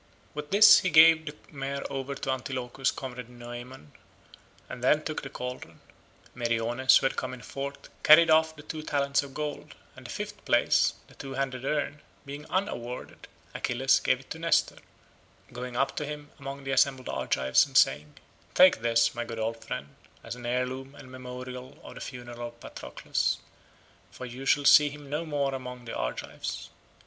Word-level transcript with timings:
With 0.33 0.49
this 0.49 0.79
he 0.79 0.89
gave 0.89 1.27
the 1.27 1.35
mare 1.51 1.83
over 1.93 2.15
to 2.15 2.31
Antilochus's 2.31 2.91
comrade 2.91 3.29
Noemon, 3.29 3.91
and 4.67 4.83
then 4.83 5.03
took 5.03 5.21
the 5.21 5.29
cauldron. 5.29 5.79
Meriones, 6.33 6.97
who 6.97 7.05
had 7.05 7.15
come 7.15 7.35
in 7.35 7.43
fourth, 7.43 7.87
carried 8.01 8.31
off 8.31 8.55
the 8.55 8.63
two 8.63 8.81
talents 8.81 9.21
of 9.21 9.35
gold, 9.35 9.75
and 9.95 10.07
the 10.07 10.09
fifth 10.09 10.43
prize, 10.43 10.93
the 11.07 11.13
two 11.13 11.35
handled 11.35 11.65
urn, 11.65 12.01
being 12.25 12.47
unawarded, 12.49 13.27
Achilles 13.53 13.99
gave 13.99 14.19
it 14.21 14.31
to 14.31 14.39
Nestor, 14.39 14.77
going 15.53 15.75
up 15.77 15.95
to 15.97 16.03
him 16.07 16.31
among 16.39 16.63
the 16.63 16.71
assembled 16.71 17.07
Argives 17.07 17.67
and 17.67 17.77
saying, 17.77 18.17
"Take 18.55 18.81
this, 18.81 19.13
my 19.13 19.23
good 19.23 19.37
old 19.37 19.63
friend, 19.63 19.89
as 20.23 20.33
an 20.35 20.47
heirloom 20.47 20.95
and 20.95 21.11
memorial 21.11 21.77
of 21.83 21.93
the 21.93 22.01
funeral 22.01 22.47
of 22.47 22.59
Patroclus—for 22.59 24.25
you 24.25 24.47
shall 24.47 24.65
see 24.65 24.89
him 24.89 25.11
no 25.11 25.27
more 25.27 25.53
among 25.53 25.85
the 25.85 25.95
Argives. 25.95 26.71